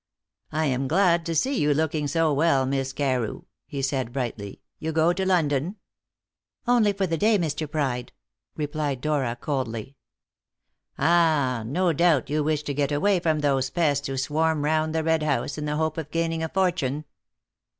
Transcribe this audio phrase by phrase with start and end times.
[0.51, 4.59] "I am glad to see you looking so well, Miss Carew," he said brightly.
[4.79, 5.75] "You go to London?"
[6.65, 7.69] "Only for the day, Mr.
[7.69, 8.11] Pride,"
[8.55, 9.97] replied Dora coldly.
[10.97, 11.61] "Ah!
[11.67, 15.21] no doubt you wish to get away from those pests who swarm round the Red
[15.21, 17.05] House in the hope of gaining a fortune."